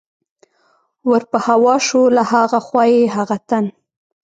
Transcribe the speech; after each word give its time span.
ور 1.09 1.23
په 1.31 1.37
هوا 1.47 1.75
شو، 1.87 2.01
له 2.15 2.23
ها 2.29 2.43
خوا 2.65 2.83
یې 2.93 3.13
هغه 3.15 3.37
تن. 3.49 3.65